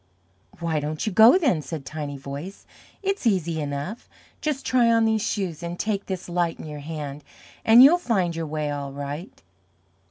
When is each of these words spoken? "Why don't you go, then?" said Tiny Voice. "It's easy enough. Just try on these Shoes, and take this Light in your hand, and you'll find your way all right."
"Why 0.59 0.79
don't 0.79 1.05
you 1.05 1.11
go, 1.13 1.37
then?" 1.37 1.61
said 1.61 1.85
Tiny 1.85 2.17
Voice. 2.17 2.65
"It's 3.03 3.27
easy 3.27 3.61
enough. 3.61 4.09
Just 4.41 4.65
try 4.65 4.91
on 4.91 5.05
these 5.05 5.21
Shoes, 5.21 5.61
and 5.61 5.77
take 5.77 6.07
this 6.07 6.27
Light 6.27 6.57
in 6.57 6.65
your 6.65 6.79
hand, 6.79 7.23
and 7.63 7.83
you'll 7.83 7.99
find 7.99 8.35
your 8.35 8.47
way 8.47 8.71
all 8.71 8.91
right." 8.91 9.43